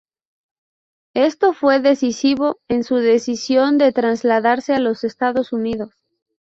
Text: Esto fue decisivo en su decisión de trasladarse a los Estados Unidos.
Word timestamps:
Esto 1.13 1.53
fue 1.53 1.79
decisivo 1.79 2.57
en 2.67 2.83
su 2.83 2.95
decisión 2.95 3.77
de 3.77 3.91
trasladarse 3.91 4.73
a 4.73 4.79
los 4.79 5.03
Estados 5.03 5.53
Unidos. 5.53 5.93